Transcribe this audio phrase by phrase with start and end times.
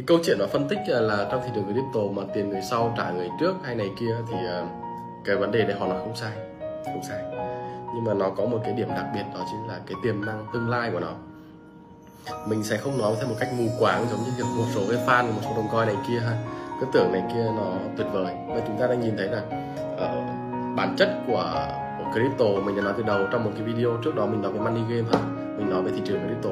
[0.00, 2.62] cái câu chuyện nó phân tích à, là trong thị trường crypto mà tiền người
[2.62, 4.62] sau trả người trước hay này kia thì à,
[5.24, 6.32] cái vấn đề này họ nói không sai
[6.84, 7.22] không sai.
[7.94, 10.46] Nhưng mà nó có một cái điểm đặc biệt đó chính là cái tiềm năng
[10.52, 11.12] tương lai của nó.
[12.46, 15.26] Mình sẽ không nói theo một cách mù quáng giống như một số cái fan
[15.26, 16.36] một số đồng coin này kia ha.
[16.80, 18.34] Cứ tưởng này kia nó tuyệt vời.
[18.48, 19.42] Và chúng ta đang nhìn thấy là
[19.94, 23.96] uh, bản chất của, của crypto mình đã nói từ đầu trong một cái video
[24.04, 26.50] trước đó mình nói về money game ha mình nói về thị trường crypto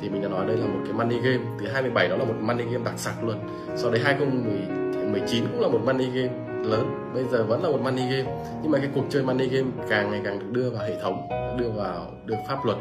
[0.00, 1.44] thì mình đã nói đây là một cái money game.
[1.60, 3.36] Từ 27 đó là một money game đặc sắc luôn.
[3.76, 6.32] Sau đấy 2019 cũng là một money game
[6.64, 7.10] lớn.
[7.14, 8.30] Bây giờ vẫn là một money game.
[8.62, 11.28] Nhưng mà cái cuộc chơi money game càng ngày càng được đưa vào hệ thống,
[11.58, 12.78] đưa vào được pháp luật.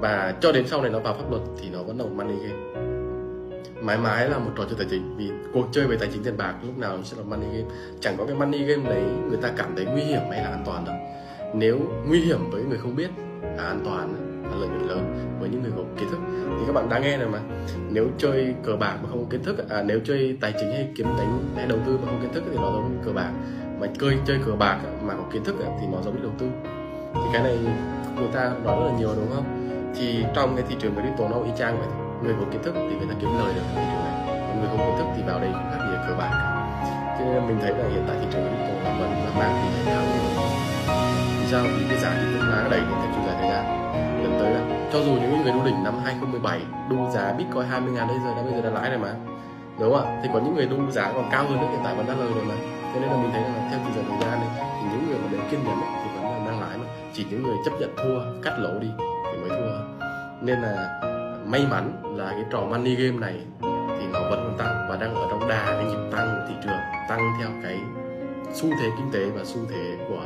[0.00, 2.36] Và cho đến sau này nó vào pháp luật thì nó vẫn là một money
[2.36, 2.58] game.
[3.82, 5.16] Mãi mãi là một trò chơi tài chính.
[5.16, 7.74] Vì cuộc chơi về tài chính tiền bạc lúc nào nó sẽ là money game.
[8.00, 10.62] Chẳng có cái money game đấy người ta cảm thấy nguy hiểm hay là an
[10.66, 10.94] toàn đâu.
[11.54, 13.10] Nếu nguy hiểm với người không biết
[13.56, 14.14] là an toàn
[14.50, 16.18] là lợi nhuận lớn với những người có kiến thức.
[16.58, 17.38] Thì các bạn đã nghe rồi mà.
[17.90, 20.88] Nếu chơi cờ bạc mà không có kiến thức à nếu chơi tài chính hay
[20.96, 23.30] kiếm đánh, hay đầu tư mà không kiến thức thì nó giống như cờ bạc.
[23.80, 26.46] Mà chơi chơi cờ bạc mà có kiến thức thì nó giống như đầu tư.
[27.14, 27.58] Thì cái này
[28.16, 29.44] người ta nói rất là nhiều đúng không?
[29.96, 31.88] Thì trong cái thị trường crypto nó y chang vậy
[32.22, 34.14] người có kiến thức thì người ta kiếm lời được thị trường này.
[34.48, 36.32] Còn người không kiến thức thì vào đây cũng khác gì là cờ bạc.
[37.18, 39.90] Cho nên mình thấy là hiện tại thị trường crypto là vẫn là mang tỷ
[39.90, 40.02] lệ cao
[41.60, 43.64] vì vì cái giá trị tương lai đẩy lên theo chiều dài thời gian.
[44.22, 47.92] Dẫn tới là cho dù những người đu đỉnh năm 2017 đu giá bitcoin 20
[47.92, 49.14] ngàn bây giờ đã bây giờ đã lãi rồi mà.
[49.80, 50.20] Đúng không ạ?
[50.22, 52.30] Thì có những người đu giá còn cao hơn nữa, hiện tại vẫn đã lời
[52.34, 52.54] rồi mà.
[52.94, 55.18] Cho nên là mình thấy là theo chiều dài thời gian này thì những người
[55.18, 56.84] mà đến kiên nhẫn thì vẫn là mang lãi mà.
[57.12, 58.88] Chỉ những người chấp nhận thua, cắt lỗ đi
[59.32, 60.04] thì mới thua.
[60.40, 61.00] Nên là
[61.46, 63.34] may mắn là cái trò money game này
[63.98, 66.54] thì nó vẫn còn tăng và đang ở trong đà cái nhịp tăng của thị
[66.64, 67.78] trường, tăng theo cái
[68.52, 70.22] xu thế kinh tế và xu thế của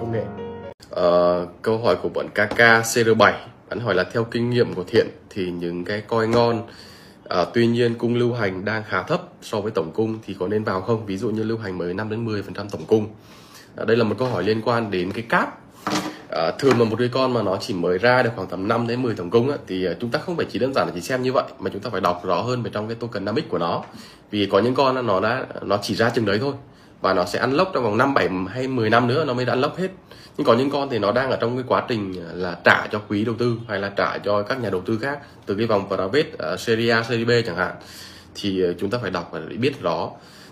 [0.00, 0.43] công nghệ.
[0.90, 3.32] Uh, câu hỏi của bọn KK CR7
[3.68, 7.66] bạn hỏi là theo kinh nghiệm của thiện thì những cái coi ngon uh, tuy
[7.66, 10.80] nhiên cung lưu hành đang khá thấp so với tổng cung thì có nên vào
[10.80, 11.06] không?
[11.06, 13.06] Ví dụ như lưu hành mới 5 đến 10 phần trăm tổng cung.
[13.80, 15.60] Uh, đây là một câu hỏi liên quan đến cái cáp.
[15.88, 18.86] Uh, thường mà một cái con mà nó chỉ mới ra được khoảng tầm 5
[18.86, 21.00] đến 10 tổng cung á, thì chúng ta không phải chỉ đơn giản là chỉ
[21.00, 23.58] xem như vậy mà chúng ta phải đọc rõ hơn về trong cái tokenomics của
[23.58, 23.84] nó.
[24.30, 26.54] Vì có những con nó đã nó chỉ ra chừng đấy thôi
[27.04, 29.44] và nó sẽ ăn lốc trong vòng 5, 7 hay 10 năm nữa nó mới
[29.44, 29.88] ăn lốc hết.
[30.36, 32.86] Nhưng có những con thì nó đang ở trong cái quá trình à, là trả
[32.86, 35.66] cho quý đầu tư hay là trả cho các nhà đầu tư khác từ cái
[35.66, 37.74] vòng private uh, à, serie A, serie B chẳng hạn.
[38.34, 40.10] Thì à, chúng ta phải đọc và để biết rõ.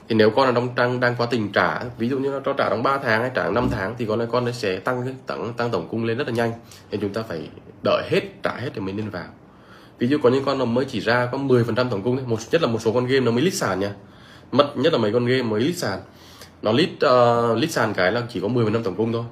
[0.09, 2.69] Thì nếu con là đang đang đang quá trình trả ví dụ như nó trả
[2.71, 5.53] trong 3 tháng hay trả 5 tháng thì con này con nó sẽ tăng tăng
[5.57, 6.53] tăng tổng cung lên rất là nhanh.
[6.91, 7.49] Nên chúng ta phải
[7.85, 9.29] đợi hết trả hết thì mới nên vào.
[9.99, 12.63] Ví dụ có những con nó mới chỉ ra có 10% tổng cung một nhất
[12.63, 13.93] là một số con game nó mới lít sàn nha.
[14.53, 16.01] Mất nhất là mấy con game mới lít sàn
[16.63, 19.25] nó lít uh, ờ, lít sàn cái là chỉ có 10% tổng cung thôi.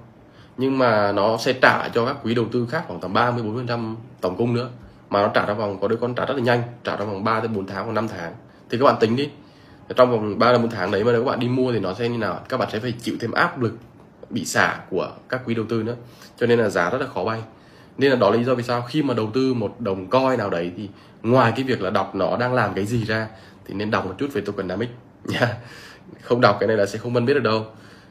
[0.57, 3.95] Nhưng mà nó sẽ trả cho các quỹ đầu tư khác khoảng tầm 30 40%
[4.21, 4.71] tổng cung nữa.
[5.11, 7.25] Mà nó trả trong vòng có đôi con trả rất là nhanh trả trong vòng
[7.25, 8.33] 3 đến 4 tháng hoặc 5 tháng.
[8.71, 9.29] Thì các bạn tính đi.
[9.97, 11.95] Trong vòng 3 đến 4 tháng đấy mà nếu các bạn đi mua thì nó
[11.95, 12.41] sẽ như nào?
[12.49, 13.73] Các bạn sẽ phải chịu thêm áp lực
[14.31, 15.97] bị xả của các quỹ đầu tư nữa.
[16.37, 17.43] Cho nên là giá rất là khó bay.
[17.99, 20.39] Nên là đó là lý do vì sao khi mà đầu tư một đồng coin
[20.39, 20.89] nào đấy thì
[21.23, 23.29] ngoài cái việc là đọc nó đang làm cái gì ra
[23.67, 24.93] thì nên đọc một chút về tokenomics
[25.25, 25.57] nha
[26.23, 27.67] không đọc cái này là sẽ không phân biết được đâu.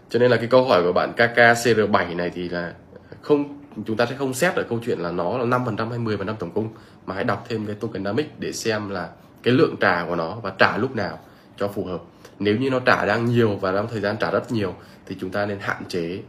[0.09, 2.73] Cho nên là cái câu hỏi của bạn KKCR7 này thì là
[3.21, 6.35] không, chúng ta sẽ không xét ở câu chuyện là nó là 5% hay 10%
[6.35, 6.69] tổng cung,
[7.05, 9.09] mà hãy đọc thêm cái tokenomics để xem là
[9.43, 11.19] cái lượng trả của nó và trả lúc nào
[11.57, 12.01] cho phù hợp.
[12.39, 15.29] Nếu như nó trả đang nhiều và trong thời gian trả rất nhiều, thì chúng
[15.29, 16.19] ta nên hạn chế,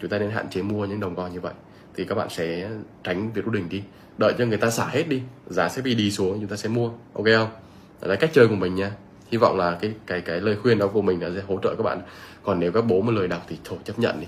[0.00, 1.52] chúng ta nên hạn chế mua những đồng coin như vậy.
[1.94, 2.70] Thì các bạn sẽ
[3.04, 3.82] tránh việc đu đỉnh đi.
[4.18, 6.68] Đợi cho người ta xả hết đi, giá sẽ bị đi xuống, chúng ta sẽ
[6.68, 6.90] mua.
[7.12, 7.48] Ok không?
[8.00, 8.92] Đó là cách chơi của mình nha
[9.32, 11.74] hy vọng là cái cái cái lời khuyên đó của mình đã sẽ hỗ trợ
[11.74, 12.00] các bạn.
[12.42, 14.26] Còn nếu các bố mà lời đọc thì thôi chấp nhận đi.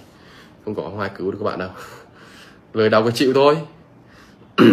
[0.65, 1.71] Không có không ai cứu được các bạn đâu.
[2.73, 3.57] Lời đọc phải chịu thôi.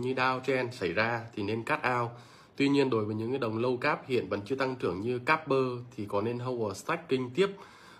[0.00, 2.10] Như đau trend xảy ra thì nên cắt out
[2.56, 5.18] tuy nhiên đối với những cái đồng lâu cap hiện vẫn chưa tăng trưởng như
[5.18, 5.64] Capper
[5.96, 7.50] thì có nên hold stacking tiếp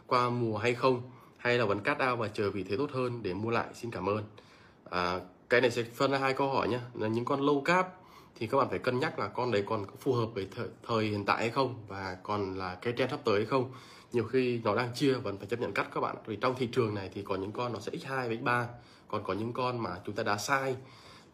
[0.07, 1.03] qua mùa hay không?
[1.37, 3.67] Hay là vẫn cắt out và chờ vị thế tốt hơn để mua lại?
[3.75, 4.25] Xin cảm ơn.
[4.91, 7.95] À, cái này sẽ phân ra hai câu hỏi nhé là những con low cap
[8.39, 11.05] thì các bạn phải cân nhắc là con đấy còn phù hợp với thời, thời
[11.05, 13.71] hiện tại hay không và còn là cái trend sắp tới hay không.
[14.13, 16.17] Nhiều khi nó đang chia vẫn phải chấp nhận cắt các bạn.
[16.27, 18.65] Vì trong thị trường này thì có những con nó sẽ x2 với x3
[19.09, 20.77] còn có những con mà chúng ta đã sai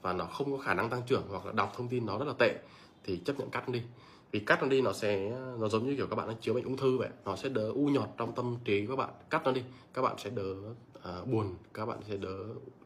[0.03, 2.29] và nó không có khả năng tăng trưởng hoặc là đọc thông tin nó rất
[2.29, 2.59] là tệ
[3.05, 3.83] thì chấp nhận cắt đi.
[4.31, 6.65] Vì cắt nó đi nó sẽ nó giống như kiểu các bạn nó chữa bệnh
[6.65, 9.11] ung thư vậy nó sẽ đỡ u nhọt trong tâm trí các bạn.
[9.31, 9.63] Cắt nó đi
[9.95, 10.55] các bạn sẽ đỡ
[10.99, 12.39] uh, buồn các bạn sẽ đỡ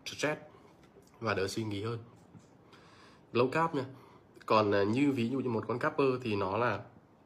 [0.06, 0.40] stress
[1.20, 1.98] và đỡ suy nghĩ hơn.
[3.32, 3.84] Low cap nha
[4.46, 6.80] còn à, như ví dụ như một con capper thì nó là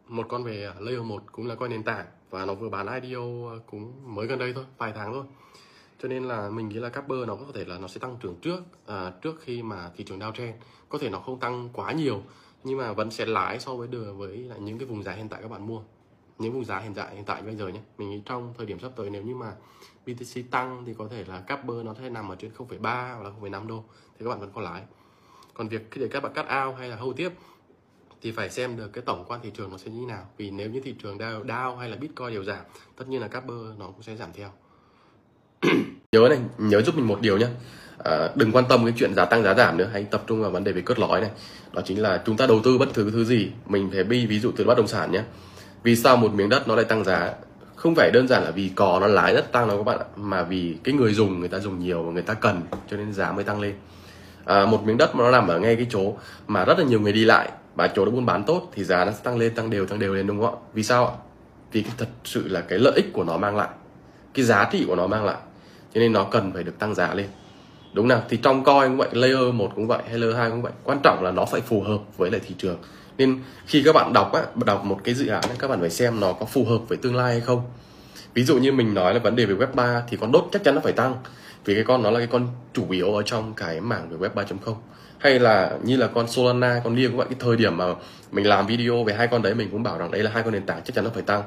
[0.09, 3.03] một con về à, layer 1 cũng là coi nền tảng và nó vừa bán
[3.03, 3.21] IDO
[3.51, 5.25] à, cũng mới gần đây thôi vài tháng thôi.
[6.03, 8.37] Cho nên là mình nghĩ là Capper nó có thể là nó sẽ tăng trưởng
[8.43, 10.53] trước à, trước khi mà thị trường downtrend.
[10.89, 12.23] Có thể nó không tăng quá nhiều
[12.65, 15.29] nhưng mà vẫn sẽ lái so với đường với lại những cái vùng giá hiện
[15.29, 15.83] tại các bạn mua.
[16.39, 18.79] Những vùng giá hiện tại hiện tại bây giờ nhé mình nghĩ trong thời điểm
[18.79, 19.53] sắp tới nếu như mà
[20.07, 23.31] BTC tăng thì có thể là capper nó sẽ nằm ở trên 0,3 hoặc là
[23.41, 23.85] 0,5 đô
[24.19, 24.83] thì các bạn vẫn có lái
[25.61, 27.33] còn việc khi để các bạn cắt ao hay là hâu tiếp
[28.23, 30.29] thì phải xem được cái tổng quan thị trường nó sẽ như thế nào.
[30.37, 32.59] Vì nếu như thị trường đao đao hay là bitcoin đều giảm
[32.99, 34.49] tất nhiên là capper nó cũng sẽ giảm theo.
[36.13, 37.47] Nhớ này nhớ giúp mình một điều nhé
[38.05, 40.51] à, đừng quan tâm cái chuyện giá tăng giá giảm nữa hãy tập trung vào
[40.51, 41.31] vấn đề về cốt lõi này.
[41.73, 44.41] Đó chính là chúng ta đầu tư bất cứ thứ gì mình phải bi ví
[44.41, 45.23] dụ từ bất động sản nhé
[45.83, 47.35] vì sao một miếng đất nó lại tăng giá?
[47.77, 50.07] Không phải đơn giản là vì cò nó lái đất tăng đâu các bạn ạ
[50.17, 52.61] mà vì cái người dùng người ta dùng nhiều và người ta cần
[52.91, 53.75] cho nên giá mới tăng lên
[54.45, 56.15] à, một miếng đất mà nó nằm ở ngay cái chỗ
[56.47, 59.05] mà rất là nhiều người đi lại và chỗ đó buôn bán tốt thì giá
[59.05, 60.61] nó sẽ tăng lên tăng đều tăng đều lên đúng không ạ?
[60.73, 61.13] Vì sao ạ?
[61.73, 63.69] Vì cái thật sự là cái lợi ích của nó mang lại
[64.35, 65.37] cái giá trị của nó mang lại.
[65.95, 67.27] Cho nên nó cần phải được tăng giá lên.
[67.93, 68.23] Đúng nào?
[68.29, 70.99] Thì trong coi cũng vậy layer một cũng vậy hay layer hai cũng vậy quan
[71.03, 72.79] trọng là nó phải phù hợp với lại thị trường.
[73.19, 76.21] Nên khi các bạn đọc á đọc một cái dự án các bạn phải xem
[76.21, 77.63] nó có phù hợp với tương lai hay không.
[78.35, 80.65] Ví dụ như mình nói là vấn đề về web 3 thì con đốt chắc
[80.65, 81.15] chắn nó phải tăng
[81.65, 84.45] vì cái con nó là cái con chủ yếu ở trong cái mảng về web
[84.45, 84.75] 3.0
[85.19, 87.85] hay là như là con Solana con Lia cũng vậy cái thời điểm mà
[88.31, 90.53] mình làm video về hai con đấy mình cũng bảo rằng đây là hai con
[90.53, 91.43] nền tảng chắc chắn nó phải tăng.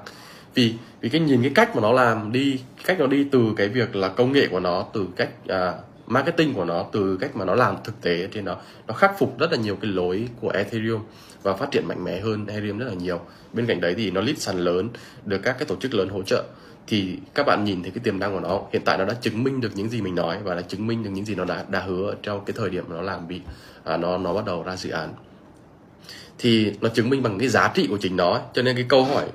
[0.55, 3.67] Vì vì cái nhìn cái cách mà nó làm đi cách nó đi từ cái
[3.67, 5.73] việc là công nghệ của nó từ cách à,
[6.07, 8.57] marketing của nó từ cách mà nó làm thực tế trên nó
[8.87, 11.01] nó khắc phục rất là nhiều cái lối của Ethereum
[11.43, 13.19] và phát triển mạnh mẽ hơn Ethereum rất là nhiều.
[13.53, 14.89] Bên cạnh đấy thì nó list sàn lớn
[15.25, 16.43] được các cái tổ chức lớn hỗ trợ
[16.87, 18.61] thì các bạn nhìn thấy cái tiềm năng của nó.
[18.73, 21.03] Hiện tại nó đã chứng minh được những gì mình nói và đã chứng minh
[21.03, 23.41] được những gì nó đã đã hứa trong cái thời điểm nó làm bị
[23.83, 25.13] à, nó nó bắt đầu ra dự án.
[26.39, 29.03] Thì nó chứng minh bằng cái giá trị của chính nó cho nên cái câu
[29.03, 29.25] hỏi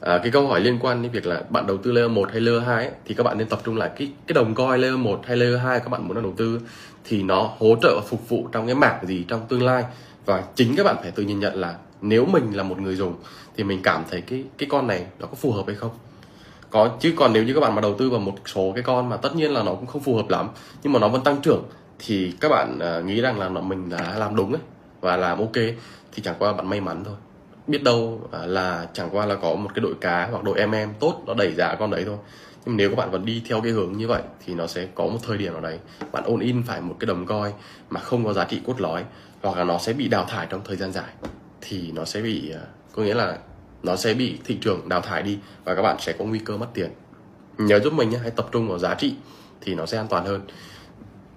[0.00, 2.40] à, cái câu hỏi liên quan đến việc là bạn đầu tư layer 1 hay
[2.40, 4.98] layer 2 ấy, thì các bạn nên tập trung lại cái cái đồng coi layer
[4.98, 6.60] 1 hay layer 2 các bạn muốn đầu tư
[7.04, 9.84] thì nó hỗ trợ và phục vụ trong cái mảng gì trong tương lai.
[10.26, 13.14] Và chính các bạn phải tự nhìn nhận là nếu mình là một người dùng
[13.56, 15.90] thì mình cảm thấy cái cái con này nó có phù hợp hay không
[16.70, 19.08] có chứ còn nếu như các bạn mà đầu tư vào một số cái con
[19.08, 20.48] mà tất nhiên là nó cũng không phù hợp lắm
[20.82, 21.62] nhưng mà nó vẫn tăng trưởng
[21.98, 24.62] thì các bạn uh, nghĩ rằng là nó mình đã làm đúng ấy
[25.00, 25.56] và làm ok
[26.12, 27.14] thì chẳng qua bạn may mắn thôi.
[27.66, 30.72] Biết đâu uh, là chẳng qua là có một cái đội cá hoặc đội em
[30.72, 32.16] em tốt nó đẩy giá con đấy thôi.
[32.66, 35.04] Nhưng nếu các bạn vẫn đi theo cái hướng như vậy thì nó sẽ có
[35.04, 35.78] một thời điểm nào đấy
[36.12, 37.52] bạn ôn in phải một cái đồng coi
[37.90, 39.04] mà không có giá trị cốt lõi
[39.42, 41.10] hoặc là nó sẽ bị đào thải trong thời gian dài
[41.60, 42.60] thì nó sẽ bị uh,
[42.92, 43.38] có nghĩa là
[43.82, 46.56] nó sẽ bị thị trường đào thải đi và các bạn sẽ có nguy cơ
[46.56, 46.90] mất tiền.
[47.58, 49.14] Nhớ giúp mình nhé hãy tập trung vào giá trị
[49.60, 50.40] thì nó sẽ an toàn hơn.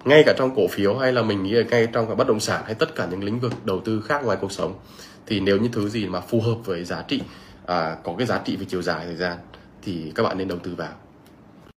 [0.04, 2.40] Ngay cả trong cổ phiếu hay là mình nghĩ là ngay trong cả bất động
[2.40, 4.74] sản hay tất cả những lĩnh vực đầu tư khác ngoài cuộc sống
[5.26, 7.20] thì nếu như thứ gì mà phù hợp với giá trị
[7.66, 9.38] à, có cái giá trị về chiều dài thời gian
[9.82, 10.92] thì các bạn nên đầu tư vào.